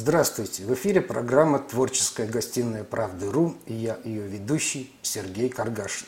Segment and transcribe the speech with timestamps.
[0.00, 0.62] Здравствуйте!
[0.62, 6.06] В эфире программа «Творческая гостиная Правды.ру» и я, ее ведущий Сергей Каргашин.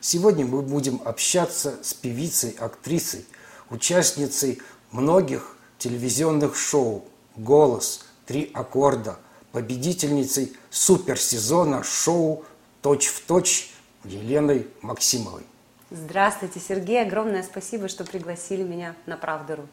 [0.00, 3.26] Сегодня мы будем общаться с певицей, актрисой,
[3.70, 4.62] участницей
[4.92, 9.18] многих телевизионных шоу «Голос», «Три аккорда»,
[9.50, 12.44] победительницей суперсезона шоу
[12.82, 13.74] «Точь в точь»
[14.04, 15.42] Еленой Максимовой.
[15.90, 17.02] Здравствуйте, Сергей.
[17.02, 19.66] Огромное спасибо, что пригласили меня на Правду.ру.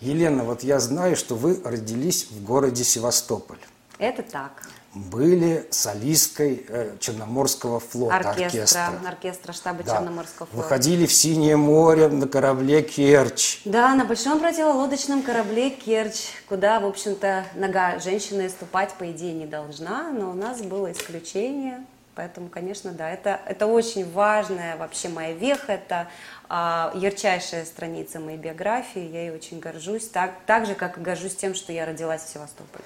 [0.00, 3.58] Елена, вот я знаю, что вы родились в городе Севастополь.
[3.98, 4.68] Это так.
[4.94, 8.86] Были солисткой э, Черноморского флота, оркестра.
[8.86, 9.96] Оркестра, оркестра штаба да.
[9.96, 10.56] Черноморского флота.
[10.56, 13.60] Выходили в Синее море на корабле «Керчь».
[13.64, 19.46] Да, на большом противолодочном корабле «Керчь», куда, в общем-то, нога женщины ступать, по идее, не
[19.46, 21.84] должна, но у нас было исключение–
[22.18, 26.08] Поэтому, конечно, да, это, это очень важная вообще моя веха, это
[26.48, 31.36] а, ярчайшая страница моей биографии, я ей очень горжусь, так, так же, как и горжусь
[31.36, 32.84] тем, что я родилась в Севастополе.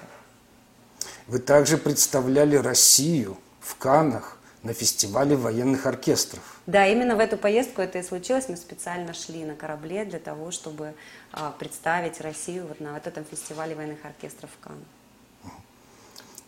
[1.25, 6.59] Вы также представляли Россию в Каннах на фестивале военных оркестров.
[6.67, 8.49] Да, именно в эту поездку это и случилось.
[8.49, 10.93] Мы специально шли на корабле для того, чтобы
[11.31, 14.85] а, представить Россию вот на вот этом фестивале военных оркестров в Каннах.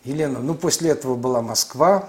[0.04, 2.08] Елена, ну после этого была Москва,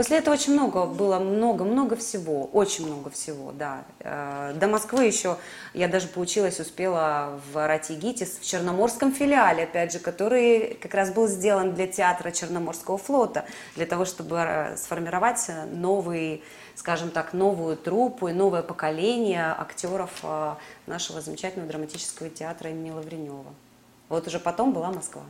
[0.00, 3.84] После этого очень много было, много-много всего, очень много всего, да.
[3.98, 5.36] Э, до Москвы еще
[5.74, 11.28] я даже поучилась, успела в Ратигитис, в Черноморском филиале, опять же, который как раз был
[11.28, 13.44] сделан для театра Черноморского флота,
[13.76, 16.42] для того, чтобы э, сформировать новый,
[16.76, 20.54] скажем так, новую труппу и новое поколение актеров э,
[20.86, 23.52] нашего замечательного драматического театра имени Лавренева.
[24.08, 25.24] Вот уже потом была Москва.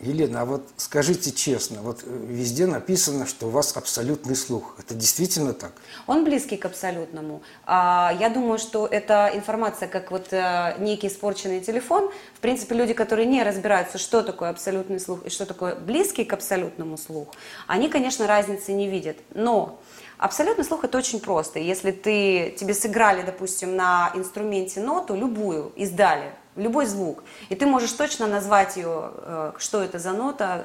[0.00, 4.74] Елена, а вот скажите честно, вот э, везде написано, что у вас абсолютный слух.
[4.78, 5.72] Это действительно так?
[6.06, 7.42] Он близкий к абсолютному.
[7.64, 12.92] А, я думаю, что эта информация, как вот э, некий испорченный телефон, в принципе, люди,
[12.92, 17.28] которые не разбираются, что такое абсолютный слух и что такое близкий к абсолютному слух,
[17.66, 19.16] они, конечно, разницы не видят.
[19.32, 19.80] Но
[20.24, 21.58] Абсолютный слух это очень просто.
[21.58, 27.22] Если ты, тебе сыграли, допустим, на инструменте ноту, любую, издали, любой звук.
[27.50, 30.64] И ты можешь точно назвать ее, э, что это за нота,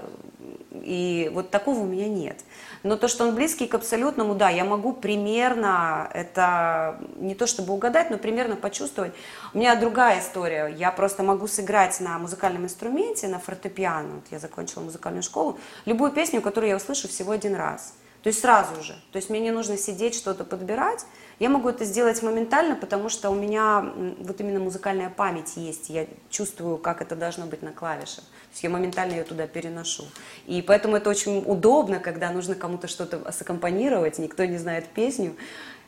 [0.71, 2.39] и вот такого у меня нет.
[2.83, 7.73] Но то, что он близкий к абсолютному, да, я могу примерно, это не то чтобы
[7.73, 9.11] угадать, но примерно почувствовать.
[9.53, 10.67] У меня другая история.
[10.67, 14.15] Я просто могу сыграть на музыкальном инструменте, на фортепиано.
[14.15, 15.59] Вот я закончила музыкальную школу.
[15.83, 17.93] Любую песню, которую я услышу всего один раз.
[18.23, 18.93] То есть сразу же.
[19.11, 21.05] То есть мне не нужно сидеть, что-то подбирать.
[21.39, 25.89] Я могу это сделать моментально, потому что у меня вот именно музыкальная память есть.
[25.89, 28.25] Я чувствую, как это должно быть на клавишах.
[28.25, 30.03] То есть я моментально ее туда переношу.
[30.47, 35.35] И поэтому это очень удобно, когда нужно кому-то что-то саккомпанировать, никто не знает песню.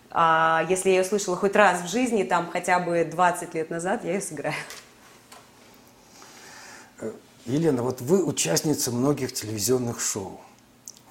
[0.09, 4.05] А если я ее слышала хоть раз в жизни, там хотя бы 20 лет назад,
[4.05, 4.55] я ее сыграю.
[6.99, 7.11] Э,
[7.45, 10.39] Елена, вот вы участница многих телевизионных шоу.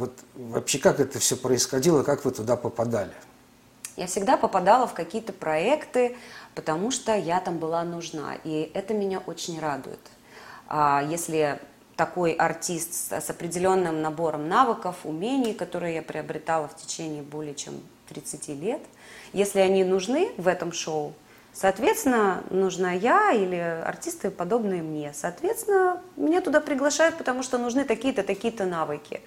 [0.01, 3.13] Вот вообще как это все происходило, как вы туда попадали?
[3.97, 6.17] Я всегда попадала в какие-то проекты,
[6.55, 8.37] потому что я там была нужна.
[8.45, 10.01] И это меня очень радует.
[10.69, 11.61] А если
[11.97, 17.75] такой артист с определенным набором навыков, умений, которые я приобретала в течение более чем
[18.09, 18.81] 30 лет,
[19.35, 21.13] если они нужны в этом шоу,
[21.53, 25.13] Соответственно, нужна я или артисты, подобные мне.
[25.13, 29.21] Соответственно, меня туда приглашают, потому что нужны такие-то, такие-то навыки.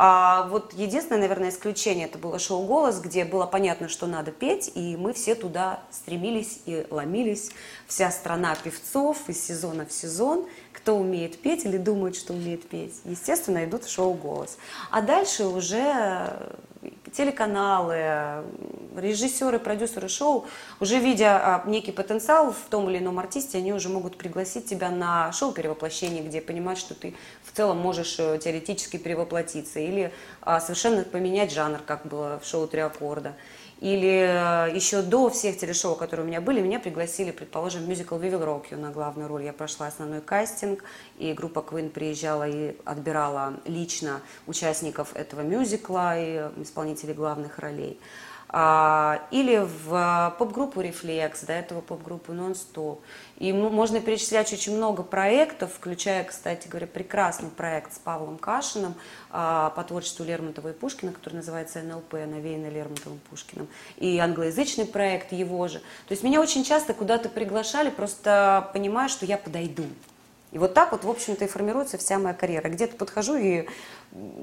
[0.00, 4.70] А вот единственное, наверное, исключение это было шоу «Голос», где было понятно, что надо петь,
[4.76, 7.50] и мы все туда стремились и ломились.
[7.88, 10.46] Вся страна певцов из сезона в сезон,
[10.88, 14.56] кто умеет петь или думает, что умеет петь, естественно, идут в шоу «Голос».
[14.90, 16.32] А дальше уже
[17.12, 18.42] телеканалы,
[18.96, 20.46] режиссеры, продюсеры шоу,
[20.80, 24.88] уже видя а, некий потенциал в том или ином артисте, они уже могут пригласить тебя
[24.88, 30.10] на шоу перевоплощения, где понимают, что ты в целом можешь э, теоретически перевоплотиться или
[30.40, 33.34] а, совершенно поменять жанр, как было в шоу «Три аккорда».
[33.80, 38.16] Или э, еще до всех телешоу, которые у меня были, меня пригласили, предположим, в мюзикл
[38.16, 39.44] «We Will Rock You» на главную роль.
[39.44, 40.82] Я прошла основной кастинг,
[41.16, 48.00] и группа Queen приезжала и отбирала лично участников этого мюзикла и исполнителей главных ролей.
[48.50, 53.02] А, или в поп-группу «Рефлекс», до этого поп-группу «Нон-стоп».
[53.36, 58.94] И можно перечислять очень много проектов, включая, кстати говоря, прекрасный проект с Павлом Кашиным
[59.30, 65.32] а, по творчеству Лермонтова и Пушкина, который называется НЛП, навеянный Лермонтовым Пушкиным, и англоязычный проект
[65.32, 65.78] его же.
[65.78, 69.84] То есть меня очень часто куда-то приглашали, просто понимая, что я подойду.
[70.50, 72.68] И вот так вот, в общем-то, и формируется вся моя карьера.
[72.68, 73.66] Где-то подхожу и,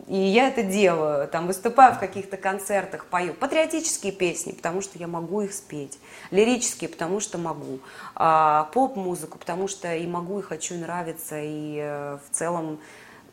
[0.07, 5.07] и я это делаю, там выступаю в каких-то концертах, пою патриотические песни, потому что я
[5.07, 5.97] могу их спеть,
[6.29, 7.79] лирические, потому что могу,
[8.13, 12.79] а, поп-музыку, потому что и могу, и хочу, и нравится, и э, в целом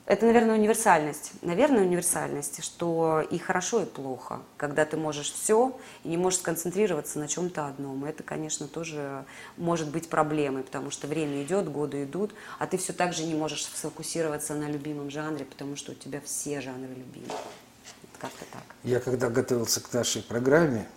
[0.04, 1.32] это, наверное, универсальность.
[1.42, 7.20] Наверное, универсальность, что и хорошо, и плохо, когда ты можешь все и не можешь сконцентрироваться
[7.20, 8.04] на чем-то одном.
[8.04, 9.24] Это, конечно, тоже
[9.56, 13.34] может быть проблемой, потому что время идет, годы идут, а ты все так же не
[13.34, 17.32] можешь сфокусироваться на любимом жанре, потому что у тебя все жанры любимы.
[18.18, 18.64] Как-то так.
[18.82, 20.88] Я когда готовился к нашей программе,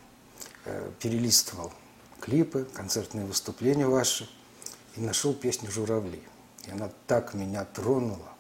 [0.66, 1.72] э, перелистывал
[2.20, 4.28] клипы, концертные выступления ваши
[4.96, 6.24] и нашел песню «Журавли».
[6.66, 8.35] И она так меня тронула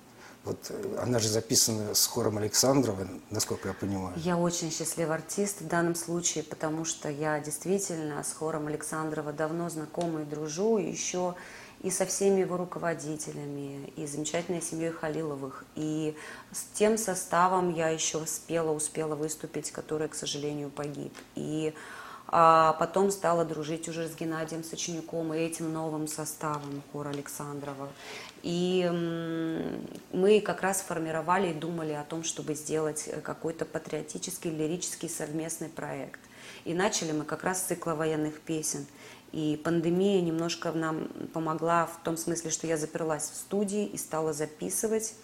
[0.45, 4.13] вот э, она же записана с хором Александрова, насколько я понимаю.
[4.18, 9.69] Я очень счастливый артист в данном случае, потому что я действительно с хором Александрова давно
[9.69, 11.36] знакома и дружу, и еще
[11.81, 16.15] и со всеми его руководителями, и замечательной семьей Халиловых, и
[16.51, 21.13] с тем составом я еще успела, успела выступить, который, к сожалению, погиб.
[21.36, 21.74] И
[22.27, 27.89] а потом стала дружить уже с Геннадием Сочиняком и этим новым составом хора Александрова.
[28.45, 28.88] И
[30.13, 36.19] мы как раз формировали и думали о том, чтобы сделать какой-то патриотический, лирический совместный проект.
[36.63, 38.86] И начали мы как раз с цикла военных песен.
[39.31, 44.31] И пандемия немножко нам помогла в том смысле, что я заперлась в студии и стала
[44.31, 45.15] записывать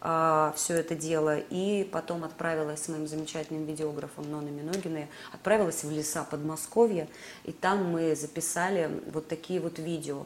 [0.00, 1.40] а, все это дело.
[1.50, 7.06] И потом отправилась с моим замечательным видеографом Ноной Миногиной, отправилась в леса Подмосковья,
[7.44, 10.24] и там мы записали вот такие вот видео.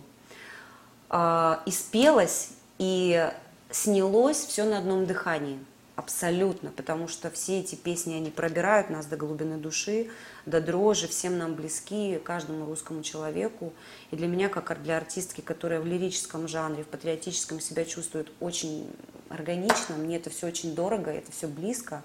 [1.08, 3.31] А, и спелось, и
[3.70, 5.58] снялось все на одном дыхании.
[5.97, 10.11] Абсолютно, потому что все эти песни, они пробирают нас до глубины души,
[10.44, 13.73] до дрожи, всем нам близки, каждому русскому человеку.
[14.11, 18.91] И для меня, как для артистки, которая в лирическом жанре, в патриотическом себя чувствует очень
[19.31, 22.02] органично, мне это все очень дорого, это все близко.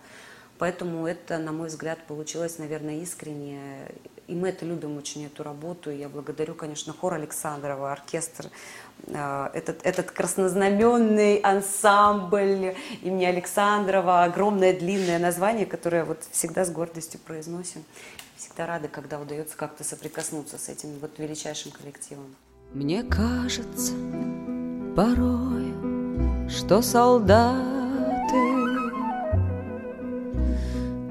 [0.61, 3.59] Поэтому это, на мой взгляд, получилось, наверное, искренне.
[4.27, 5.89] И мы это любим очень, эту работу.
[5.89, 8.45] И я благодарю, конечно, хор Александрова, оркестр,
[9.07, 17.19] э, этот, этот краснознаменный ансамбль имени Александрова, огромное длинное название, которое вот всегда с гордостью
[17.25, 17.83] произносим.
[18.37, 22.35] Всегда рады, когда удается как-то соприкоснуться с этим вот величайшим коллективом.
[22.75, 23.93] Мне кажется,
[24.95, 25.73] порой,
[26.47, 28.60] что солдаты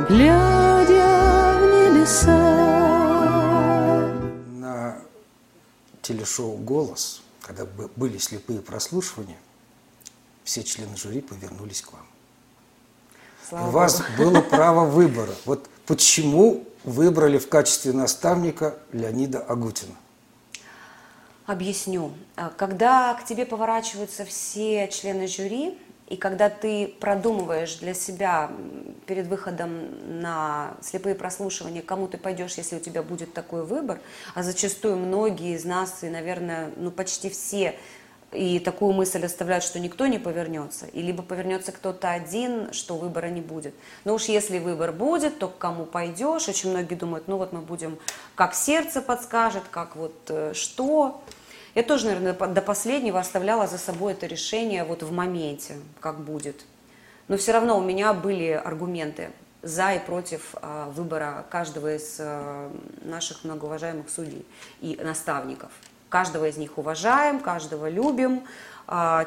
[0.10, 2.56] глядя в небеса
[6.02, 7.66] телешоу «Голос», когда
[7.96, 9.38] были слепые прослушивания,
[10.44, 12.06] все члены жюри повернулись к вам.
[13.50, 15.34] Слава У вас было право выбора.
[15.46, 19.96] Вот почему выбрали в качестве наставника Леонида Агутина?
[21.46, 22.12] Объясню.
[22.58, 28.52] Когда к тебе поворачиваются все члены жюри, и когда ты продумываешь для себя
[29.06, 34.00] перед выходом на слепые прослушивания, кому ты пойдешь, если у тебя будет такой выбор,
[34.34, 37.76] а зачастую многие из нас, и, наверное, ну почти все,
[38.32, 43.28] и такую мысль оставляют, что никто не повернется, и либо повернется кто-то один, что выбора
[43.28, 43.74] не будет.
[44.04, 46.48] Но уж если выбор будет, то к кому пойдешь?
[46.48, 47.98] Очень многие думают, ну вот мы будем,
[48.36, 51.24] как сердце подскажет, как вот э, что.
[51.76, 56.66] Я тоже, наверное, до последнего оставляла за собой это решение вот в моменте, как будет.
[57.28, 62.72] Но все равно у меня были аргументы за и против а, выбора каждого из а,
[63.02, 64.46] наших многоуважаемых судей
[64.80, 65.72] и наставников.
[66.08, 68.44] Каждого из них уважаем, каждого любим,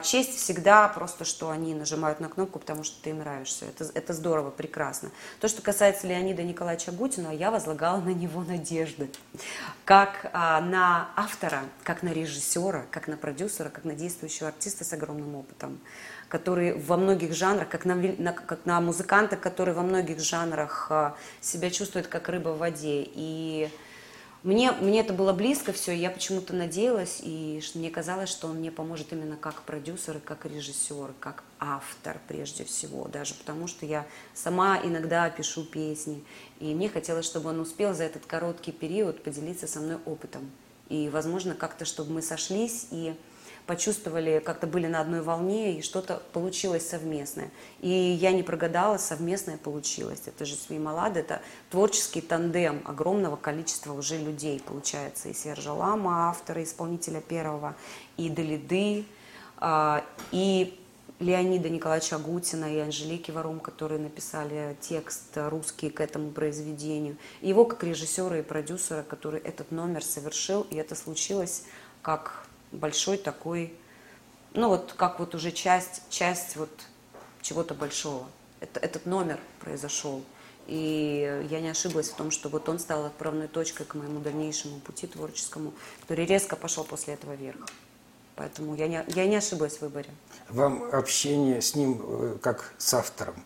[0.02, 3.66] честь всегда просто, что они нажимают на кнопку, потому что ты им нравишься.
[3.66, 5.10] Это, это здорово, прекрасно.
[5.40, 9.10] То, что касается Леонида Николаевича Гутина, я возлагала на него надежды.
[9.84, 14.92] Как а, на автора, как на режиссера, как на продюсера, как на действующего артиста с
[14.92, 15.80] огромным опытом,
[16.28, 21.16] который во многих жанрах, как на, на, как на музыканта, который во многих жанрах а,
[21.40, 23.02] себя чувствует как рыба в воде.
[23.06, 23.70] И
[24.48, 28.70] мне, мне это было близко все, я почему-то надеялась, и мне казалось, что он мне
[28.70, 34.06] поможет именно как продюсер, и как режиссер, как автор прежде всего, даже потому что я
[34.32, 36.24] сама иногда пишу песни,
[36.60, 40.50] и мне хотелось, чтобы он успел за этот короткий период поделиться со мной опытом.
[40.88, 43.14] И, возможно, как-то, чтобы мы сошлись и
[43.68, 47.50] почувствовали, как-то были на одной волне, и что-то получилось совместное.
[47.80, 50.22] И я не прогадала, совместное получилось.
[50.24, 55.28] Это же Свималад, это творческий тандем огромного количества уже людей, получается.
[55.28, 57.76] И Сержа Лама, автора, исполнителя первого,
[58.16, 59.04] и Далиды,
[59.58, 60.80] а, и
[61.20, 67.18] Леонида Николаевича Агутина и Анжелики Варум, которые написали текст русский к этому произведению.
[67.42, 71.64] Его как режиссера и продюсера, который этот номер совершил, и это случилось
[72.00, 73.72] как большой такой,
[74.54, 76.70] ну вот как вот уже часть, часть вот
[77.42, 78.26] чего-то большого.
[78.60, 80.22] Это, этот номер произошел.
[80.66, 84.80] И я не ошиблась в том, что вот он стал отправной точкой к моему дальнейшему
[84.80, 87.58] пути творческому, который резко пошел после этого вверх.
[88.36, 90.10] Поэтому я не, я не ошиблась в выборе.
[90.48, 93.42] Вам общение с ним э, как с автором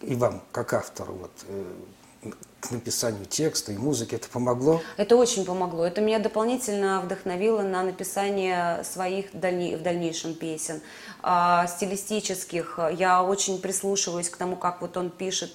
[0.00, 4.14] и вам как автору вот, э, к написанию текста и музыки.
[4.14, 4.80] Это помогло?
[4.96, 5.86] Это очень помогло.
[5.86, 10.80] Это меня дополнительно вдохновило на написание своих дальней, в дальнейшем песен,
[11.22, 12.78] а, стилистических.
[12.92, 15.52] Я очень прислушиваюсь к тому, как вот он пишет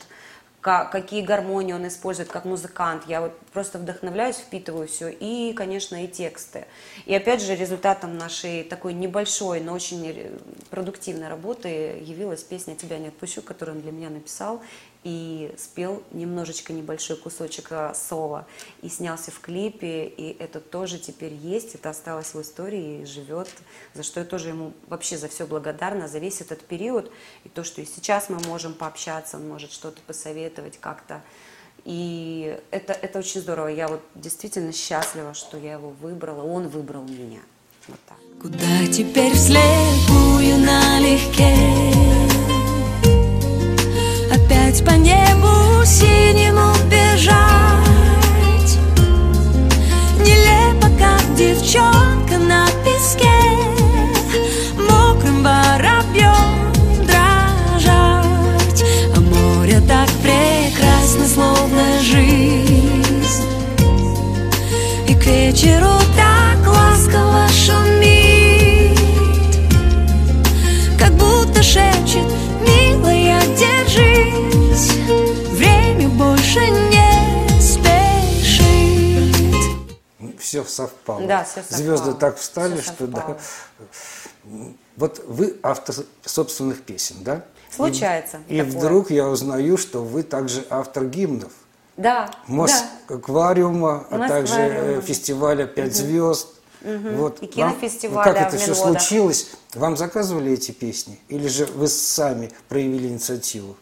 [0.65, 3.03] какие гармонии он использует как музыкант.
[3.07, 5.09] Я вот просто вдохновляюсь, впитываю все.
[5.09, 6.65] И, конечно, и тексты.
[7.05, 10.39] И опять же, результатом нашей такой небольшой, но очень
[10.71, 11.67] продуктивной работы
[12.01, 14.61] явилась песня «Тебя не отпущу», которую он для меня написал
[15.05, 18.47] и спел немножечко небольшой кусочек э, соло
[18.81, 23.47] и снялся в клипе, и это тоже теперь есть, это осталось в истории и живет,
[23.93, 27.11] за что я тоже ему вообще за все благодарна, за весь этот период,
[27.43, 31.21] и то, что и сейчас мы можем пообщаться, он может что-то посоветовать как-то,
[31.83, 37.03] и это, это очень здорово, я вот действительно счастлива, что я его выбрала, он выбрал
[37.03, 37.41] меня.
[37.87, 38.17] Вот так.
[38.41, 42.24] Куда теперь вслепую налегке?
[44.83, 48.77] По небу синему бежать.
[50.19, 53.25] Нелепо, как девчонка на песке
[54.77, 56.73] Мокрым воробьем
[57.05, 58.83] дрожать.
[59.15, 63.43] А море так прекрасно, словно жизнь.
[65.07, 66.04] И к вечеру
[80.63, 81.21] Все совпало.
[81.27, 81.77] Да, все совпало.
[81.81, 83.17] Звезды так встали, Все что да.
[83.17, 83.39] совпало.
[84.97, 87.43] Вот вы автор собственных песен, да?
[87.69, 91.51] Случается И, и вдруг я узнаю, что вы также автор гимнов.
[91.97, 93.15] Да, Мост да.
[93.15, 95.01] аквариума, а также э, Москвариума.
[95.01, 96.47] фестиваля «Пять звезд».
[96.81, 99.49] Вот И вам- кинофестиваля Как это все случилось?
[99.73, 101.19] Вам заказывали эти песни?
[101.29, 103.75] Или же вы сами проявили инициативу?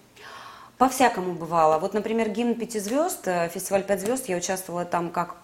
[0.78, 1.80] По-всякому бывало.
[1.80, 5.36] Вот, например, гимн «Пяти звезд», э, фестиваль «Пять звезд», я участвовала там как,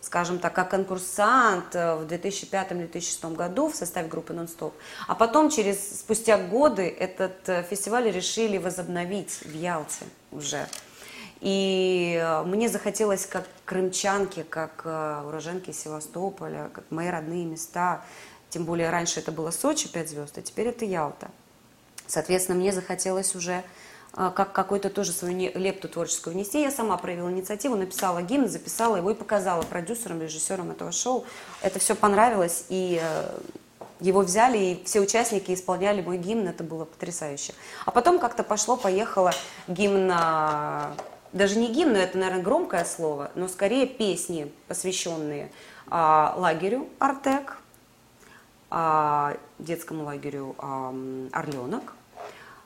[0.00, 4.74] скажем так, как конкурсант э, в 2005-2006 году в составе группы «Нон-стоп».
[5.06, 10.66] А потом, через, спустя годы, этот э, фестиваль решили возобновить в Ялте уже.
[11.40, 18.02] И э, мне захотелось, как крымчанке, как э, уроженке Севастополя, как мои родные места,
[18.50, 21.28] тем более раньше это было Сочи, пять звезд, а теперь это Ялта.
[22.06, 23.62] Соответственно, мне захотелось уже э,
[24.12, 26.60] как какой-то тоже свою лепту творческую внести.
[26.60, 31.24] Я сама проявила инициативу, написала гимн, записала его и показала продюсерам, режиссерам этого шоу.
[31.62, 33.38] Это все понравилось, и э,
[34.00, 37.54] его взяли, и все участники исполняли мой гимн, это было потрясающе.
[37.84, 39.32] А потом как-то пошло-поехало
[39.66, 40.94] гимн, а,
[41.32, 45.50] даже не гимн, но это, наверное, громкое слово, но скорее песни, посвященные
[45.88, 47.58] а, лагерю «Артек»,
[48.70, 50.94] а, детскому лагерю а,
[51.32, 51.94] «Орленок»,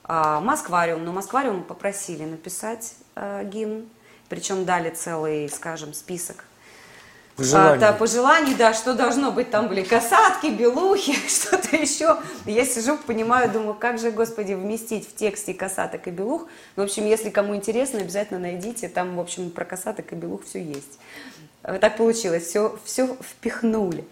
[0.05, 1.05] а, «Москвариум».
[1.05, 3.89] Но «Москвариум» попросили написать а, гимн,
[4.29, 6.45] причем дали целый, скажем, список
[7.37, 7.73] Пожелания.
[7.73, 12.19] а, да, пожеланий, да, что должно быть, там были касатки, белухи, что-то еще.
[12.45, 16.47] Я сижу, понимаю, думаю, как же, господи, вместить в тексте касаток и белух.
[16.77, 20.63] В общем, если кому интересно, обязательно найдите, там, в общем, про касаток и белух все
[20.63, 20.99] есть.
[21.63, 24.05] Вот Так получилось, все, все впихнули.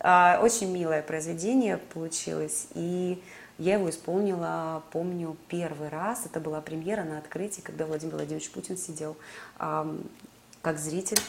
[0.00, 3.22] А, Очень милое произведение получилось, и
[3.60, 6.24] я его исполнила, помню, первый раз.
[6.24, 9.16] Это была премьера на открытии, когда Владимир Владимирович Путин сидел
[9.58, 11.20] как зритель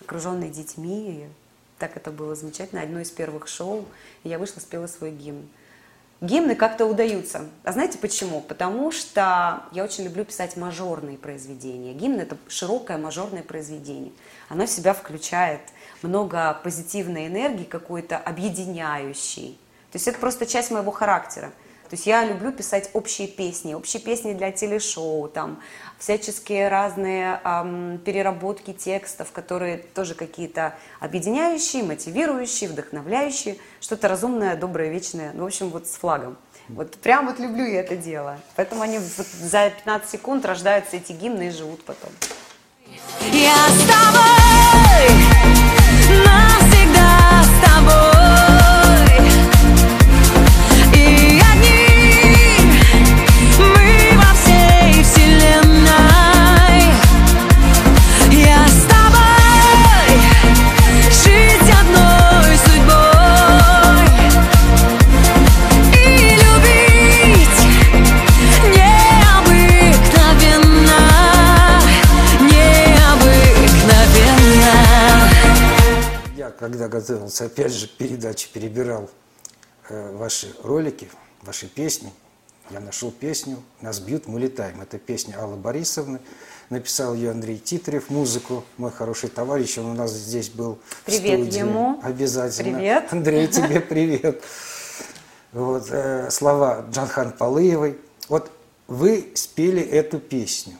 [0.00, 1.26] окруженный детьми.
[1.78, 2.82] Так это было замечательно.
[2.82, 3.84] Одно из первых шоу.
[4.22, 5.48] Я вышла, спела свой гимн.
[6.20, 7.48] гимны как-то удаются.
[7.64, 8.40] А знаете почему?
[8.40, 11.92] Потому что я очень люблю писать мажорные произведения.
[11.92, 14.12] Гимн– это широкое мажорное произведение.
[14.48, 15.60] Оно в себя включает
[16.02, 19.58] много позитивной энергии какой-то объединяющей.
[19.92, 21.52] То есть это просто часть моего характера.
[21.88, 25.58] То есть я люблю писать общие песни, общие песни для телешоу, там
[25.98, 35.32] всяческие разные эм, переработки текстов, которые тоже какие-то объединяющие, мотивирующие, вдохновляющие, что-то разумное, доброе, вечное,
[35.32, 36.36] ну, в общем, вот с флагом.
[36.68, 38.38] Вот прям вот люблю я это дело.
[38.54, 42.10] Поэтому они вот за 15 секунд рождаются эти гимны и живут потом.
[43.32, 45.57] Я с тобой,
[77.28, 79.10] готовился, опять же, к передаче, перебирал
[79.88, 81.08] э, ваши ролики,
[81.42, 82.10] ваши песни,
[82.70, 84.82] я нашел песню «Нас бьют, мы летаем».
[84.82, 86.20] Это песня Аллы Борисовны.
[86.68, 88.62] Написал ее Андрей Титарев, музыку.
[88.76, 91.58] Мой хороший товарищ, он у нас здесь был Привет в студии.
[91.60, 91.98] ему.
[92.02, 92.78] Обязательно.
[92.78, 93.08] Привет.
[93.12, 94.42] Андрей, тебе привет.
[95.52, 97.96] Вот, э, слова Джанхан Палыевой.
[98.28, 98.50] Вот
[98.86, 100.76] вы спели эту песню.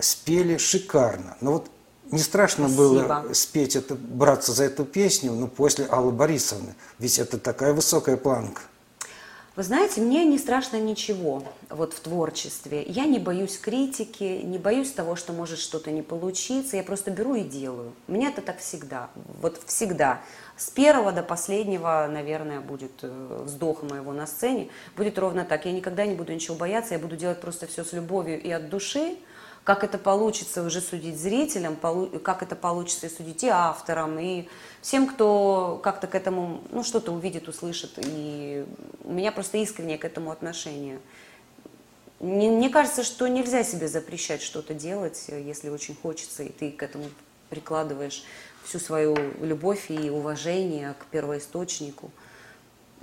[0.00, 1.36] Спели шикарно.
[1.42, 1.70] Но вот
[2.12, 3.34] не страшно было Спасибо.
[3.34, 6.74] спеть это, браться за эту песню, но после Аллы Борисовны.
[6.98, 8.62] Ведь это такая высокая планка.
[9.54, 12.82] Вы знаете, мне не страшно ничего вот в творчестве.
[12.84, 16.78] Я не боюсь критики, не боюсь того, что может что-то не получиться.
[16.78, 17.92] Я просто беру и делаю.
[18.08, 19.10] У меня это так всегда.
[19.42, 20.22] Вот всегда.
[20.56, 24.70] С первого до последнего, наверное, будет э, вздоха моего на сцене.
[24.96, 25.66] Будет ровно так.
[25.66, 26.94] Я никогда не буду ничего бояться.
[26.94, 29.16] Я буду делать просто все с любовью и от души.
[29.64, 31.76] Как это получится уже судить зрителям,
[32.24, 34.48] как это получится и судить и авторам, и
[34.80, 37.92] всем, кто как-то к этому, ну, что-то увидит, услышит.
[37.98, 38.66] И
[39.04, 40.98] у меня просто искреннее к этому отношение.
[42.18, 46.82] Не- Мне кажется, что нельзя себе запрещать что-то делать, если очень хочется, и ты к
[46.82, 47.04] этому
[47.48, 48.24] прикладываешь
[48.64, 52.10] всю свою любовь и уважение к первоисточнику.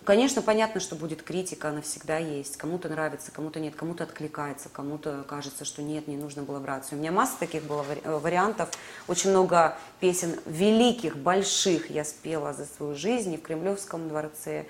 [0.09, 2.57] Конечно, понятно, что будет критика, она всегда есть.
[2.57, 6.95] Кому-то нравится, кому-то нет, кому-то откликается, кому-то кажется, что нет, не нужно было браться.
[6.95, 8.69] У меня масса таких было э, вариантов.
[9.07, 14.65] Очень много песен великих, больших я спела за свою жизнь и в Кремлевском дворце,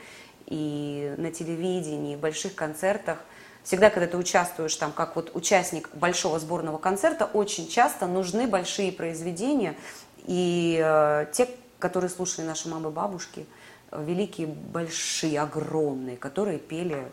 [0.45, 3.19] и на телевидении, и в больших концертах.
[3.63, 8.91] Всегда, когда ты участвуешь там как вот участник большого сборного концерта, очень часто нужны большие
[8.91, 9.77] произведения.
[10.25, 11.47] И э, те,
[11.79, 13.58] которые слушали наши мамы, бабушки, э,
[13.91, 17.11] великие, большие, огромные, которые пели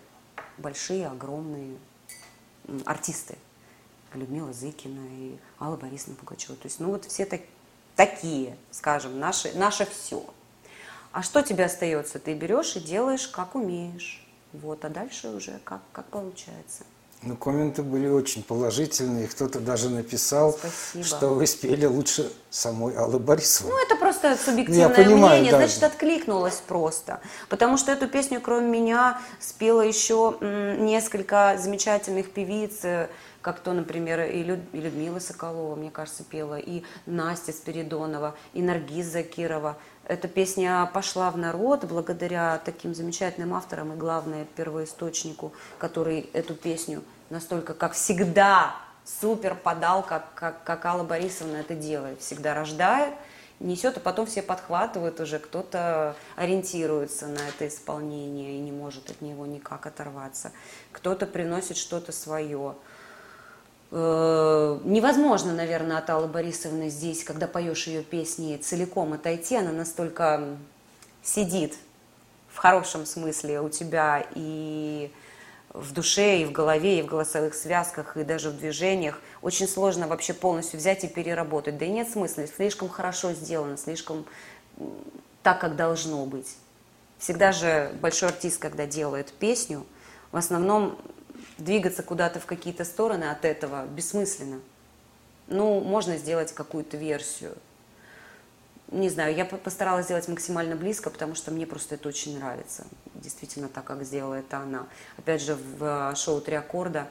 [0.58, 1.76] большие, огромные
[2.84, 3.36] артисты.
[4.14, 6.56] Людмила Зыкина и Алла Борисовна Пугачева.
[6.56, 7.42] То есть, ну вот все так-
[7.96, 10.24] такие, скажем, наши, наше все.
[11.12, 12.18] А что тебе остается?
[12.18, 14.26] Ты берешь и делаешь, как умеешь.
[14.52, 16.84] Вот, а дальше уже как, как получается.
[17.26, 19.26] Ну, комменты были очень положительные.
[19.26, 21.04] Кто-то даже написал, Спасибо.
[21.04, 23.72] что вы спели лучше самой Аллы Борисовны.
[23.72, 25.58] Ну, это просто субъективное Я понимаю, мнение, да.
[25.58, 27.20] значит, откликнулось просто.
[27.48, 30.36] Потому что эту песню, кроме меня, спела еще
[30.78, 33.08] несколько замечательных певиц, э,
[33.42, 38.62] как то, например, и, Лю- и Людмила Соколова, мне кажется, пела, и Настя Спиридонова, и
[38.62, 39.76] Наргиз Закирова.
[40.04, 47.02] Эта песня пошла в народ благодаря таким замечательным авторам и, главное, первоисточнику, который эту песню
[47.30, 52.20] настолько, как всегда, супер подал, как, как, как Алла Борисовна это делает.
[52.20, 53.14] Всегда рождает,
[53.60, 59.20] несет, а потом все подхватывают уже, кто-то ориентируется на это исполнение и не может от
[59.20, 60.52] него никак оторваться.
[60.92, 62.74] Кто-то приносит что-то свое.
[63.92, 69.56] Э, Невозможно, наверное, от Аллы Борисовны здесь, когда поешь ее песни, целиком отойти.
[69.56, 70.56] Она настолько
[71.22, 71.74] сидит
[72.48, 75.12] в хорошем смысле у тебя и
[75.76, 79.20] в душе, и в голове, и в голосовых связках, и даже в движениях.
[79.42, 81.78] Очень сложно вообще полностью взять и переработать.
[81.78, 84.24] Да и нет смысла, слишком хорошо сделано, слишком
[85.42, 86.56] так, как должно быть.
[87.18, 89.86] Всегда же большой артист, когда делает песню,
[90.32, 90.98] в основном
[91.58, 94.60] двигаться куда-то в какие-то стороны от этого бессмысленно.
[95.46, 97.56] Ну, можно сделать какую-то версию.
[98.92, 102.86] Не знаю, я по- постаралась сделать максимально близко, потому что мне просто это очень нравится.
[103.14, 104.86] Действительно так, как сделала это она.
[105.16, 107.08] Опять же, в э, шоу «Три аккорда»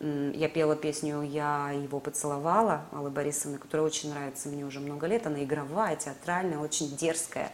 [0.00, 5.26] я пела песню «Я его поцеловала» Аллы Борисовны, которая очень нравится мне уже много лет.
[5.26, 7.50] Она игровая, театральная, очень дерзкая.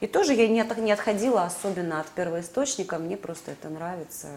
[0.00, 4.28] И тоже я не, не отходила особенно от первоисточника, мне просто это нравится.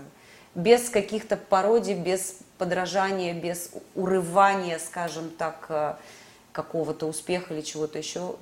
[0.56, 5.96] Без каких-то пародий, без подражания, без урывания, скажем так, э,
[6.54, 8.36] какого-то успеха или чего-то еще.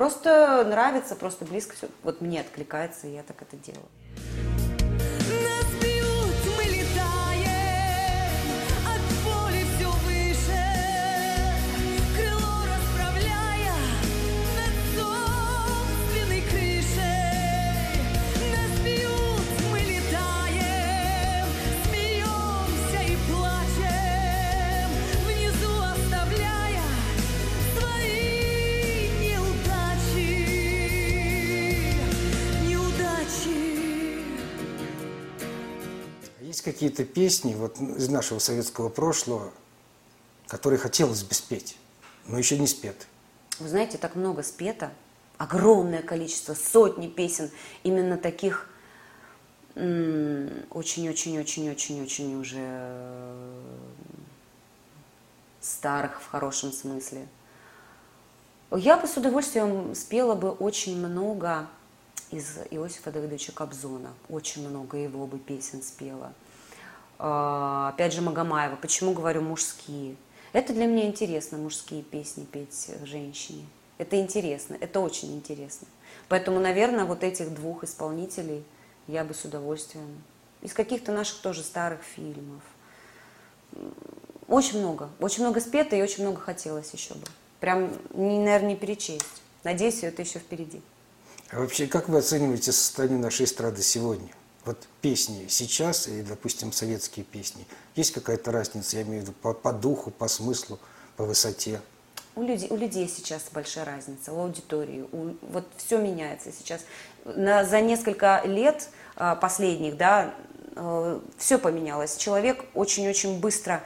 [0.00, 1.86] Просто нравится, просто близко все.
[2.04, 3.84] Вот мне откликается, и я так это делаю.
[36.60, 39.50] Есть какие-то песни вот из нашего советского прошлого,
[40.46, 41.78] которые хотелось бы спеть,
[42.26, 43.06] но еще не спеты.
[43.60, 44.92] Вы знаете, так много спето,
[45.38, 47.50] огромное количество, сотни песен,
[47.82, 48.68] именно таких
[49.74, 53.62] очень-очень-очень-очень-очень уже э,
[55.62, 57.26] старых в хорошем смысле.
[58.70, 61.66] Я бы с удовольствием спела бы очень много
[62.30, 64.12] из Иосифа Давидовича Кобзона.
[64.28, 66.34] Очень много его бы песен спела.
[67.22, 68.76] А, Опять же, Магомаева.
[68.76, 70.16] Почему говорю мужские?
[70.54, 73.66] Это для меня интересно, мужские песни петь женщине.
[73.98, 75.86] Это интересно, это очень интересно.
[76.28, 78.64] Поэтому, наверное, вот этих двух исполнителей
[79.06, 80.22] я бы с удовольствием.
[80.62, 82.62] Из каких-то наших тоже старых фильмов.
[84.48, 85.10] Очень много.
[85.20, 87.26] Очень много спето и очень много хотелось еще бы.
[87.60, 89.42] Прям, наверное, не перечесть.
[89.62, 90.80] Надеюсь, это еще впереди.
[91.50, 94.30] А вообще, как вы оцениваете состояние нашей эстрады сегодня?
[94.64, 97.66] Вот песни сейчас и, допустим, советские песни.
[97.96, 100.78] Есть какая-то разница, я имею в виду, по, по духу, по смыслу,
[101.16, 101.80] по высоте?
[102.36, 105.06] У людей, у людей сейчас большая разница, у аудитории.
[105.12, 106.82] у- вот все меняется сейчас.
[107.24, 110.34] На, за несколько лет а, последних, да,
[111.36, 112.16] все поменялось.
[112.16, 113.82] Человек очень-очень быстро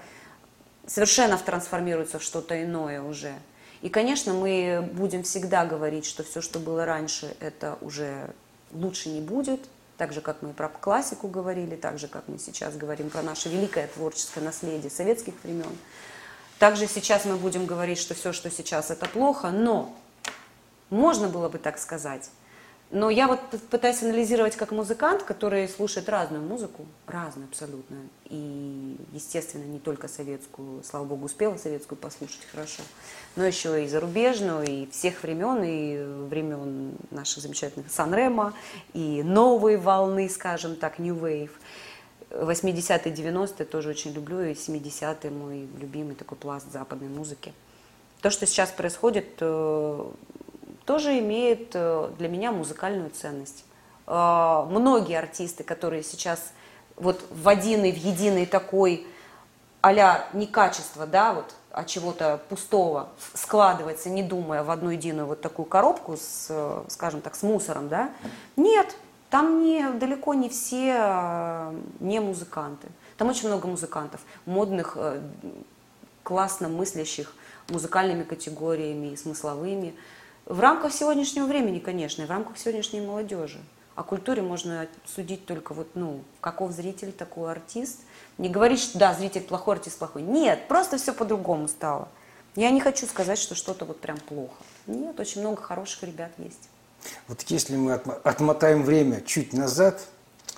[0.87, 3.35] совершенно трансформируется в что-то иное уже.
[3.81, 8.35] И, конечно, мы будем всегда говорить, что все, что было раньше, это уже
[8.73, 9.61] лучше не будет.
[9.97, 13.23] Так же, как мы и про классику говорили, так же, как мы сейчас говорим про
[13.23, 15.79] наше великое творческое наследие советских времен.
[16.59, 19.95] Также сейчас мы будем говорить, что все, что сейчас, это плохо, но
[20.91, 22.31] можно было бы так сказать.
[22.95, 27.97] Но я вот пытаюсь анализировать как музыкант, который слушает разную музыку, разную абсолютно.
[28.27, 32.85] И, естественно, не только советскую, слава богу, успела советскую послушать хорошо,
[33.35, 38.55] но еще и зарубежную, и всех времен, и времен наших замечательных Санрема,
[38.93, 41.51] и новой волны, скажем так, New Wave.
[42.31, 47.53] 80-е, 90-е тоже очень люблю, и 70-е мой любимый такой пласт западной музыки.
[48.21, 50.11] То, что сейчас происходит, э,
[50.85, 53.65] тоже имеет э, для меня музыкальную ценность.
[54.07, 56.53] Э, Многие артисты, которые сейчас
[56.97, 59.07] вот в один и в единый такой
[59.81, 65.41] а-ля не качество, да, вот, а чего-то пустого складывается, не думая в одну единую вот
[65.41, 68.11] такую коробку с, э, скажем так, с мусором, да,
[68.57, 68.95] нет,
[69.31, 72.89] там не, далеко не все э, не музыканты.
[73.17, 74.97] Там очень много музыкантов, модных,
[76.25, 77.33] классно мыслящих
[77.69, 79.95] музыкальными категориями и смысловыми.
[80.47, 83.59] В рамках сегодняшнего времени, конечно, и в рамках сегодняшней молодежи.
[83.95, 88.01] О культуре можно судить только вот, ну, каков зритель, такой артист.
[88.37, 90.23] Не говорить, что да, зритель плохой, артист плохой.
[90.23, 92.09] Нет, просто все по-другому стало.
[92.57, 94.55] Я не хочу сказать, что что-то вот прям плохо.
[94.87, 96.69] Нет, очень много хороших ребят есть.
[97.29, 100.07] Вот если мы отмо- отмотаем время чуть назад,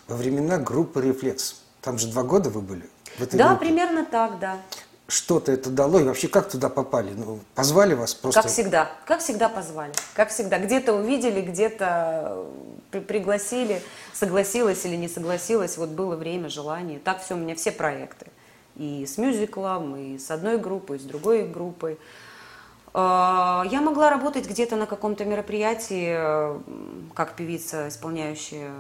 [0.09, 3.67] во времена группы «Рефлекс», там же два года вы были в этой да, группе.
[3.67, 4.59] примерно так, да.
[5.09, 7.13] Что-то это дало, и вообще как туда попали?
[7.13, 8.43] Ну, позвали вас просто?
[8.43, 10.59] Как всегда, как всегда позвали, как всегда.
[10.59, 12.45] Где-то увидели, где-то
[12.91, 13.81] при- пригласили,
[14.13, 16.99] согласилась или не согласилась, вот было время, желание.
[16.99, 18.27] Так все, у меня все проекты.
[18.75, 21.99] И с мюзиклом, и с одной группой, и с другой группой.
[22.93, 26.59] А, Я могла работать где-то на каком-то мероприятии, э,
[27.15, 28.73] как певица, исполняющая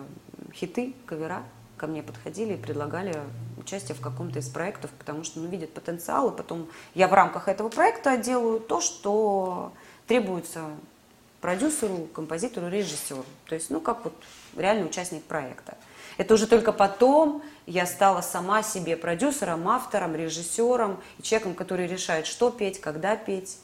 [0.52, 1.44] хиты, кавера.
[1.76, 3.20] Ко мне подходили и предлагали
[3.58, 7.48] участие в каком-то из проектов, потому что ну, видят потенциал, и потом я в рамках
[7.48, 9.72] этого проекта делаю то, что
[10.06, 10.62] требуется
[11.40, 13.24] продюсеру, композитору, режиссеру.
[13.46, 14.14] То есть, ну, как вот
[14.56, 15.76] реальный участник проекта.
[16.16, 22.26] Это уже только потом я стала сама себе продюсером, автором, режиссером и человеком, который решает,
[22.26, 23.58] что петь, когда петь,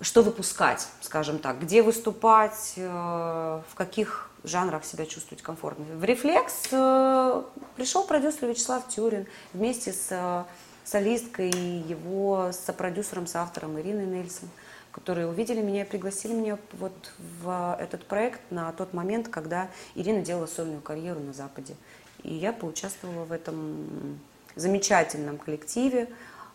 [0.00, 5.84] что выпускать, скажем так, где выступать, э, в каких жанрах себя чувствовать комфортно.
[5.84, 7.42] В «Рефлекс» э,
[7.76, 10.44] пришел продюсер Вячеслав Тюрин вместе с э,
[10.84, 14.48] солисткой и его сопродюсером, с автором Ириной Нельсон.
[14.92, 20.22] которые увидели меня и пригласили меня вот в этот проект на тот момент, когда Ирина
[20.22, 21.76] делала сольную карьеру на Западе.
[22.22, 24.18] И я поучаствовала в этом
[24.56, 26.08] замечательном коллективе.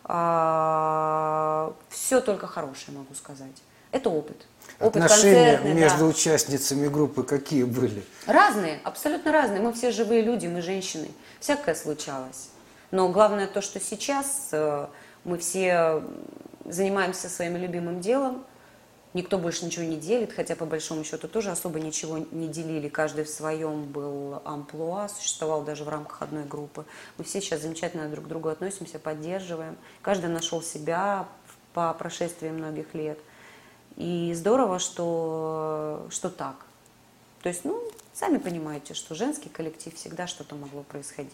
[0.08, 3.62] А, Все только хорошее, могу сказать.
[3.92, 4.46] Это опыт.
[4.78, 5.80] Опыт Отношения концертный, да.
[5.80, 8.04] между участницами группы какие были?
[8.26, 9.60] Разные, абсолютно разные.
[9.60, 11.08] Мы все живые люди, мы женщины.
[11.40, 12.50] Всякое случалось.
[12.90, 14.86] Но главное то, что сейчас э,
[15.24, 16.02] мы все
[16.64, 18.44] занимаемся своим любимым делом.
[19.14, 22.88] Никто больше ничего не делит, хотя по большому счету тоже особо ничего не делили.
[22.88, 26.84] Каждый в своем был амплуа, существовал даже в рамках одной группы.
[27.16, 29.76] Мы все сейчас замечательно друг к другу относимся, поддерживаем.
[30.02, 31.26] Каждый нашел себя
[31.72, 33.18] по прошествии многих лет.
[33.96, 36.56] И здорово, что, что так.
[37.42, 41.32] То есть, ну, сами понимаете, что женский коллектив всегда что-то могло происходить.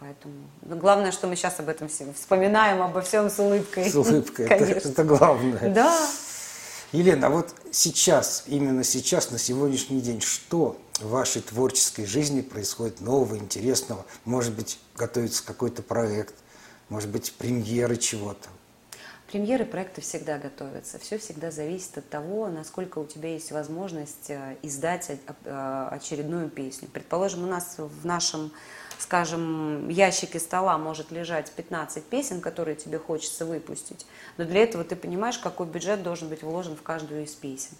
[0.00, 3.88] Поэтому ну, главное, что мы сейчас об этом все вспоминаем, обо всем с улыбкой.
[3.88, 4.88] С улыбкой, это, Конечно.
[4.88, 5.74] это главное.
[5.74, 6.08] Да.
[6.92, 13.00] Елена, а вот сейчас, именно сейчас, на сегодняшний день, что в вашей творческой жизни происходит
[13.00, 14.04] нового, интересного?
[14.24, 16.34] Может быть, готовится какой-то проект,
[16.88, 18.48] может быть, премьеры чего-то?
[19.30, 20.98] Премьеры проекта всегда готовятся.
[20.98, 25.12] Все всегда зависит от того, насколько у тебя есть возможность э, издать
[25.44, 26.88] очередную песню.
[26.92, 28.50] Предположим, у нас в нашем,
[29.00, 34.06] скажем, ящике стола может лежать 15 песен, которые тебе хочется выпустить.
[34.36, 37.76] Но для этого ты понимаешь, какой бюджет должен быть вложен в каждую из песен.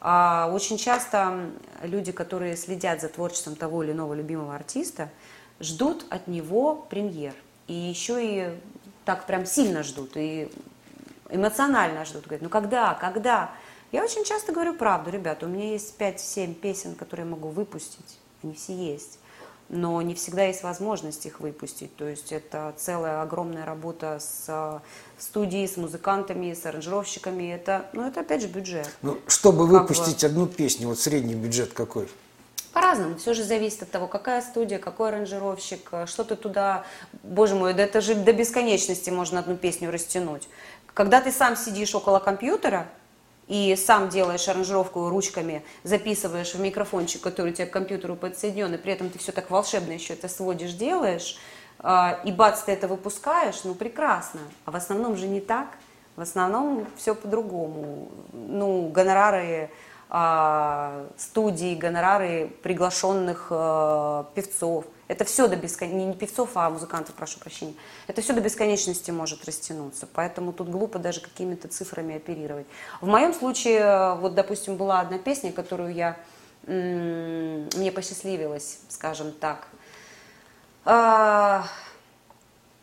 [0.00, 1.50] А очень часто
[1.82, 5.10] люди, которые следят за творчеством того или иного любимого артиста,
[5.60, 7.34] ждут от него премьер.
[7.66, 8.58] И еще и
[9.04, 10.12] так прям сильно ждут.
[10.14, 10.50] И
[11.30, 12.24] эмоционально ждут.
[12.24, 13.52] Говорят, ну когда, когда?
[13.92, 18.18] Я очень часто говорю правду, ребята, у меня есть 5-7 песен, которые я могу выпустить,
[18.42, 19.18] они все есть.
[19.70, 21.94] Но не всегда есть возможность их выпустить.
[21.94, 24.80] То есть это целая огромная работа с э,
[25.16, 27.54] студией, с музыкантами, с аранжировщиками.
[27.54, 28.90] Это, ну, это опять же бюджет.
[29.02, 32.08] Ну, чтобы Как выпустить одну песню, вот средний бюджет какой?
[32.72, 33.16] По-разному.
[33.16, 36.84] Все же зависит от того, какая студия, какой аранжировщик, э, что ты туда...
[37.22, 40.48] Боже мой, да это же до бесконечности можно одну песню растянуть.
[40.94, 42.88] Когда ты сам сидишь около компьютера
[43.50, 48.78] и сам делаешь аранжировку ручками, записываешь в микрофончик, который у тебя к компьютеру подсоединен, и
[48.78, 51.36] при этом ты все так волшебно еще это сводишь, делаешь,
[51.80, 54.40] э, и бац, ты это выпускаешь, ну прекрасно.
[54.66, 55.66] А в основном же не так.
[56.14, 58.08] В основном все по-другому.
[58.32, 59.70] Ну, гонорары
[60.08, 64.84] а, студий, гонорары приглашенных э, певцов.
[65.10, 67.74] Это все до бесконечности, не певцов, а музыкантов, прошу прощения.
[68.06, 70.06] Это все до бесконечности может растянуться.
[70.06, 72.68] Поэтому тут глупо даже какими-то цифрами оперировать.
[73.00, 76.16] В моем случае, вот, допустим, была одна песня, которую я,
[76.64, 79.66] мне посчастливилось, скажем так,
[80.84, 81.66] а,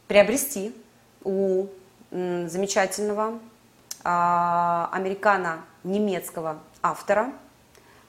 [0.10, 0.76] приобрести
[1.24, 1.68] у
[2.12, 3.40] замечательного
[4.04, 7.32] а, американо-немецкого автора,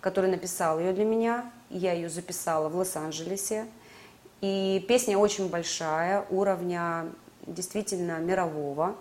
[0.00, 1.52] который написал ее для меня.
[1.70, 3.68] Я ее записала в Лос-Анджелесе.
[4.40, 7.06] И песня очень большая, уровня
[7.46, 8.94] действительно мирового.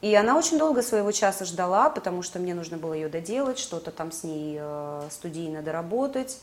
[0.00, 3.90] И она очень долго своего часа ждала, потому что мне нужно было ее доделать, что-то
[3.90, 6.40] там с ней э, студийно доработать.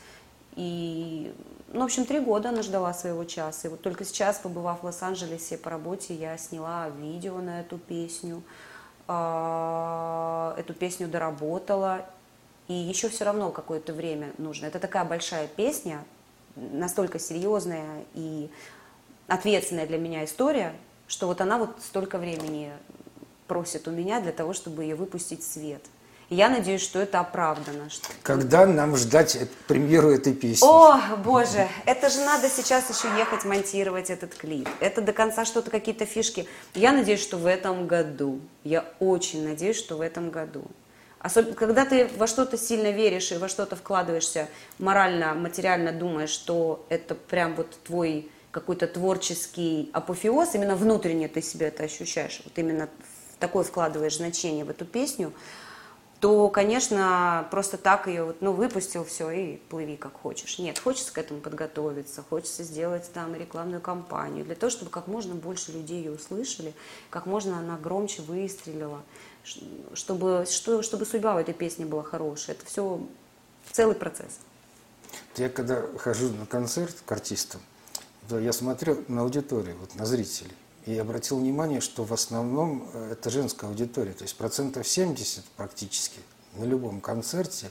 [0.55, 1.33] И,
[1.71, 3.67] ну, в общем, три года она ждала своего часа.
[3.67, 8.41] И вот только сейчас, побывав в Лос-Анджелесе по работе, я сняла видео на эту песню,
[9.07, 12.05] а, эту песню доработала.
[12.67, 14.65] И еще все равно какое-то время нужно.
[14.65, 16.03] Это такая большая песня,
[16.55, 18.49] настолько серьезная и
[19.27, 20.73] ответственная для меня история,
[21.07, 22.71] что вот она вот столько времени
[23.47, 25.81] просит у меня для того, чтобы ее выпустить в свет.
[26.29, 27.89] И я надеюсь, что это оправдано.
[27.89, 30.65] что- Когда нам ждать э- премьеру этой песни?
[30.65, 34.69] О, боже, это же надо сейчас еще ехать монтировать этот клип.
[34.79, 36.47] Это до конца что-то, какие-то фишки.
[36.73, 38.39] Я надеюсь, что в этом году.
[38.63, 40.63] Я очень надеюсь, что в этом году.
[41.21, 46.83] Особенно, когда ты во что-то сильно веришь и во что-то вкладываешься морально, материально думаешь, что
[46.89, 52.89] это прям вот твой какой-то творческий апофеоз, именно внутренне ты себе это ощущаешь, вот именно
[53.39, 55.31] такое вкладываешь значение в эту песню,
[56.19, 60.59] то, конечно, просто так ее вот, ну, выпустил, все, и плыви как хочешь.
[60.59, 65.33] Нет, хочется к этому подготовиться, хочется сделать там рекламную кампанию, для того, чтобы как можно
[65.33, 66.73] больше людей ее услышали,
[67.09, 69.01] как можно она громче выстрелила,
[69.93, 72.55] чтобы, что, чтобы судьба у этой песни была хорошая.
[72.55, 73.01] Это все
[73.71, 74.39] целый процесс.
[75.37, 77.61] Я когда хожу на концерт к артистам,
[78.29, 80.53] то я смотрел на аудиторию, вот на зрителей,
[80.85, 86.19] и обратил внимание, что в основном э, это женская аудитория, то есть процентов 70 практически
[86.55, 87.69] на любом концерте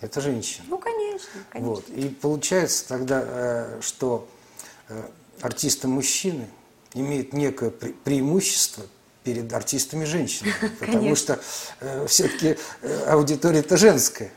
[0.00, 0.66] это женщины.
[0.68, 1.74] Ну, конечно, конечно.
[1.74, 1.88] Вот.
[1.88, 4.28] И получается тогда, э, что
[4.88, 5.08] э,
[5.40, 6.48] артисты-мужчины
[6.94, 8.84] имеют некое пре- преимущество
[9.28, 11.38] перед артистами женщинами, потому что
[11.80, 14.30] э, все-таки э, аудитория-то женская.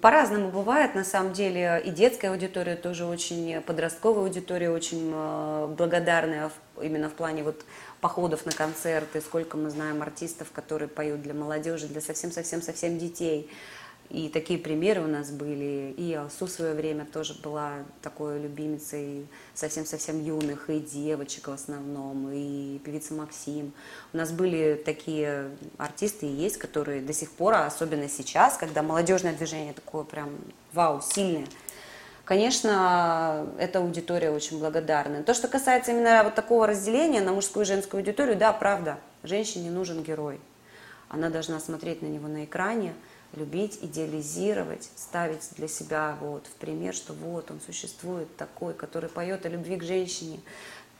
[0.00, 6.50] По-разному бывает, на самом деле, и детская аудитория тоже очень, подростковая аудитория очень э, благодарная
[6.82, 7.64] именно в плане вот
[8.00, 13.48] походов на концерты, сколько мы знаем артистов, которые поют для молодежи, для совсем-совсем-совсем детей.
[14.12, 15.94] И такие примеры у нас были.
[15.96, 22.30] И Алсу в свое время тоже была такой любимицей совсем-совсем юных, и девочек в основном,
[22.30, 23.72] и певица Максим.
[24.12, 25.48] У нас были такие
[25.78, 30.30] артисты и есть, которые до сих пор, особенно сейчас, когда молодежное движение такое прям
[30.74, 31.46] вау, сильное,
[32.24, 35.24] Конечно, эта аудитория очень благодарна.
[35.24, 39.70] То, что касается именно вот такого разделения на мужскую и женскую аудиторию, да, правда, женщине
[39.70, 40.38] нужен герой.
[41.08, 42.94] Она должна смотреть на него на экране,
[43.34, 49.46] любить, идеализировать, ставить для себя вот в пример, что вот он существует такой, который поет
[49.46, 50.40] о любви к женщине,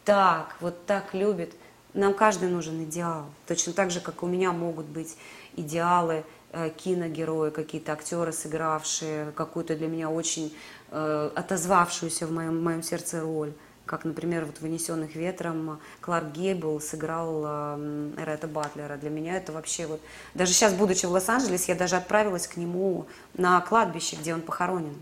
[0.05, 1.55] так, вот так любит.
[1.95, 3.27] Нам каждый нужен идеал.
[3.47, 5.17] Точно так же, как у меня могут быть
[5.57, 10.57] идеалы э, киногерои, какие-то актеры, сыгравшие какую-то для меня очень
[10.91, 13.53] э, отозвавшуюся в моем, в моем сердце роль
[13.87, 18.97] как, например, вот «Вынесенных ветром» Кларк Гейбл сыграл э, Эретта Батлера.
[18.97, 20.01] Для меня это вообще вот...
[20.35, 24.97] Даже сейчас, будучи в Лос-Анджелесе, я даже отправилась к нему на кладбище, где он похоронен.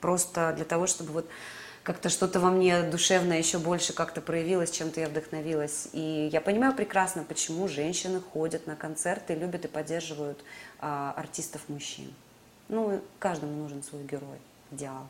[0.00, 1.26] Просто для того, чтобы вот
[1.86, 5.88] как-то что-то во мне душевное еще больше как-то проявилось, чем-то я вдохновилась.
[5.92, 10.42] И я понимаю прекрасно, почему женщины ходят на концерты, любят и поддерживают
[10.80, 12.12] а, артистов мужчин.
[12.68, 14.38] Ну, каждому нужен свой герой,
[14.72, 15.06] идеал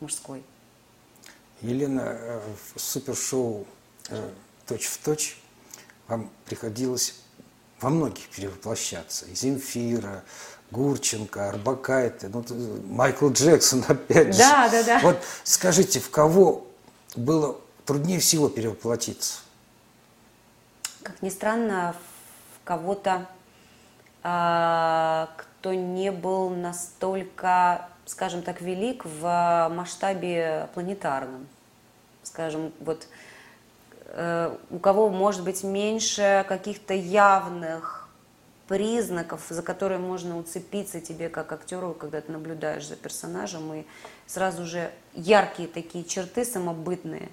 [0.00, 0.42] мужской.
[1.60, 2.40] Елена, э,
[2.74, 3.66] в супершоу
[4.08, 4.30] э,
[4.66, 5.38] «Точь в точь»
[6.06, 7.14] вам приходилось
[7.80, 9.26] во многих перевоплощаться.
[9.26, 10.24] И Земфира,
[10.70, 12.44] Гурченко, Арбакайте, ну,
[12.88, 14.38] Майкл Джексон опять же.
[14.38, 15.00] Да, да, да.
[15.00, 16.66] Вот скажите, в кого
[17.16, 19.40] было труднее всего перевоплотиться?
[21.02, 21.94] Как ни странно,
[22.54, 23.26] в кого-то,
[24.22, 31.46] а, кто не был настолько скажем так, велик в масштабе планетарном.
[32.22, 33.06] Скажем, вот
[34.06, 38.08] э, у кого может быть меньше каких-то явных
[38.66, 43.84] признаков, за которые можно уцепиться тебе как актеру, когда ты наблюдаешь за персонажем, и
[44.26, 47.28] сразу же яркие такие черты самобытные,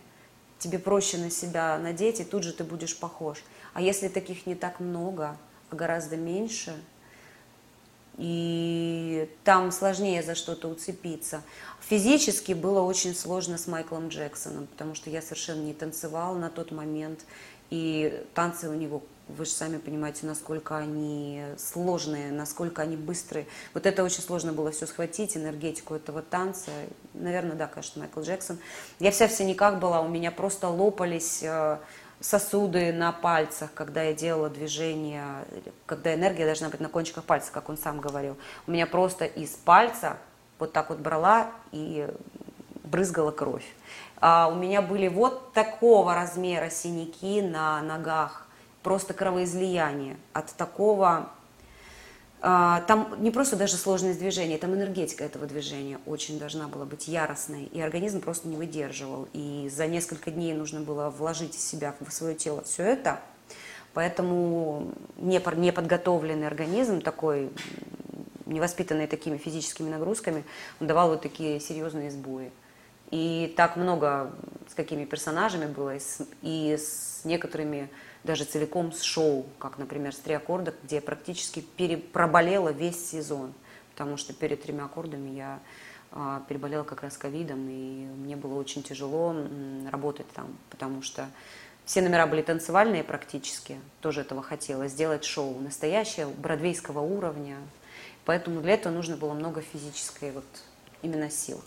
[0.60, 3.42] тебе проще на себя надеть, и тут же ты будешь похож.
[3.74, 5.38] А если таких не так много,
[5.70, 6.76] а гораздо меньше–
[8.18, 11.42] и там сложнее за что-то уцепиться.
[11.82, 16.72] Физически было очень сложно с Майклом Джексоном, потому что я совершенно не танцевала на тот
[16.72, 17.26] момент,
[17.70, 23.48] и танцы у него, вы же сами понимаете, насколько они сложные, насколько они быстрые.
[23.74, 26.72] Вот это очень сложно было все схватить, энергетику этого танца.
[27.14, 28.60] Наверное, да, конечно, Майкл Джексон.
[29.00, 31.80] Я вся все никак была, у меня просто лопались э,
[32.20, 35.24] сосуды на пальцах, когда я делала движение,
[35.86, 38.38] когда энергия должна быть на кончиках пальцев, как он сам говорил.
[38.68, 40.18] У меня просто из пальца
[40.60, 42.08] вот так вот брала и
[42.84, 43.66] брызгала кровь.
[44.22, 48.48] А у меня были вот такого размера синяки на ногах,
[48.84, 51.30] просто кровоизлияние от такого
[52.42, 57.64] там не просто даже сложность движения, там энергетика этого движения очень должна была быть яростной,
[57.64, 59.28] и организм просто не выдерживал.
[59.34, 63.20] И за несколько дней нужно было вложить из себя в свое тело все это.
[63.94, 67.50] Поэтому неподготовленный организм, такой
[68.46, 70.44] невоспитанный такими физическими нагрузками,
[70.80, 72.52] давал вот такие серьезные сбои.
[73.12, 74.32] И так много
[74.70, 77.90] с какими персонажами было, и с, и с некоторыми
[78.26, 83.54] даже целиком с шоу, как, например, с «Три аккорда», где я практически перепроболела весь сезон,
[83.92, 85.60] потому что перед тремя аккордами я
[86.12, 89.36] а, переболела как раз ковидом, и мне было очень тяжело
[89.92, 91.30] работать там, потому что
[91.86, 97.58] все номера были танцевальные практически, тоже этого хотела, сделать шоу настоящее, бродвейского уровня,
[98.26, 100.46] поэтому для этого нужно было много физической вот
[101.04, 101.62] именно сил.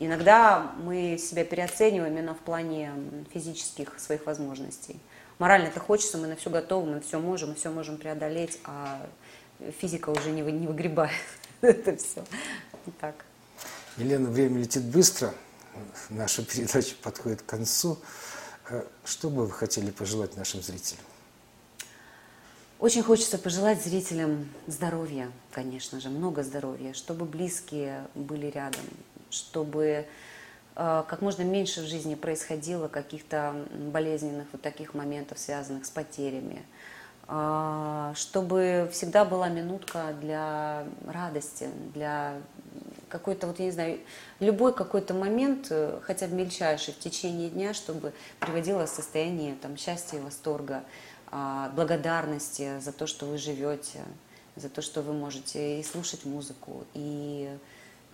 [0.00, 2.92] Иногда мы себя переоцениваем именно в плане
[3.32, 5.00] физических своих возможностей
[5.38, 9.06] морально это хочется, мы на все готовы, мы все можем, мы все можем преодолеть, а
[9.80, 11.12] физика уже не, не выгребает
[11.60, 12.24] это все.
[13.00, 13.24] Так.
[13.96, 15.34] Елена, время летит быстро,
[16.08, 17.98] наша передача подходит к концу.
[18.70, 21.04] Э, что бы вы хотели пожелать нашим зрителям?
[22.78, 28.84] Очень хочется пожелать зрителям здоровья, конечно же, много здоровья, чтобы близкие были рядом,
[29.30, 30.06] чтобы
[30.78, 36.62] как можно меньше в жизни происходило каких-то болезненных вот таких моментов, связанных с потерями,
[37.26, 42.34] э, чтобы всегда была минутка для радости, для
[43.08, 43.98] какой-то, вот я не знаю,
[44.38, 49.76] любой какой-то момент, э, хотя бы мельчайший в течение дня, чтобы приводило в состояние там,
[49.76, 50.84] счастья и восторга.
[51.30, 54.02] а, благодарности за то, что вы живете,
[54.56, 57.50] за то, что вы можете и слушать музыку, и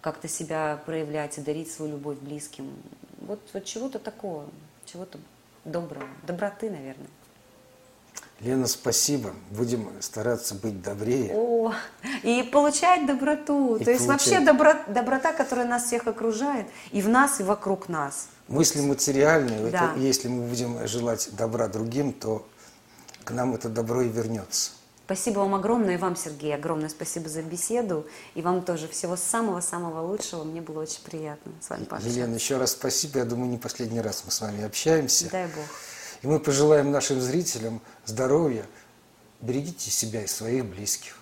[0.05, 2.71] как-то себя проявлять, и дарить свою любовь близким.
[3.23, 4.45] Вот, вот чего-то такого,
[4.85, 5.19] чего-то
[5.65, 7.07] доброго, доброты, наверное.
[8.41, 9.33] Лена, спасибо.
[9.49, 11.33] Будем стараться быть добрее.
[11.35, 11.73] О,
[12.23, 13.77] и получать доброту.
[13.77, 14.29] И То есть получать.
[14.29, 18.29] вообще добро- доброта, которая нас всех окружает, и в нас, и вокруг нас.
[18.49, 19.71] Мысли материальные.
[19.71, 19.93] Да.
[19.93, 22.47] Это, если мы будем желать добра другим, то
[23.25, 24.73] к нам это добро и вернется.
[25.07, 28.07] Спасибо вам огромное, и вам, Сергей, огромное спасибо за беседу.
[28.35, 30.45] И вам тоже всего самого-самого лучшего.
[30.45, 32.19] Мне было очень приятно с вами пообщаться.
[32.19, 33.19] Елена, еще раз спасибо.
[33.19, 35.31] Я думаю, не последний раз мы с вами общаемся.
[35.31, 35.65] Дай Бог.
[36.23, 38.65] И мы пожелаем нашим зрителям здоровья.
[39.43, 41.19] Берегите себя и своих близких.